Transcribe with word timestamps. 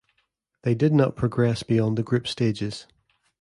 They 0.63 0.73
did 0.73 0.93
not 0.93 1.15
progress 1.15 1.61
beyond 1.61 1.95
the 1.95 2.01
group 2.01 2.25
stages. 2.27 2.87